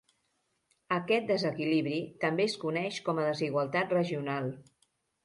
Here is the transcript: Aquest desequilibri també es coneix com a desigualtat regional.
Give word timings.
Aquest 0.95 1.27
desequilibri 1.31 1.99
també 2.23 2.47
es 2.53 2.55
coneix 2.63 2.97
com 3.11 3.21
a 3.21 3.27
desigualtat 3.29 3.95
regional. 3.97 4.49